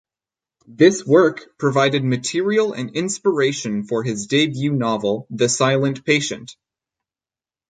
This 0.65 1.05
work 1.05 1.49
provided 1.59 2.03
material 2.03 2.73
and 2.73 2.95
inspiration 2.95 3.83
for 3.85 4.01
his 4.03 4.25
debut 4.25 4.73
novel 4.73 5.27
"The 5.29 5.47
Silent 5.47 6.03
Patient". 6.05 6.55